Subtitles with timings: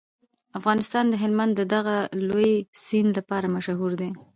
[0.59, 1.95] افغانستان د هلمند د دغه
[2.29, 2.51] لوی
[2.85, 4.09] سیند لپاره مشهور دی.